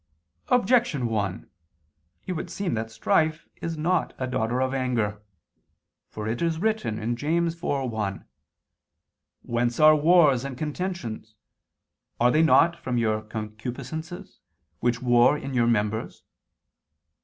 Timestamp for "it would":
2.25-2.49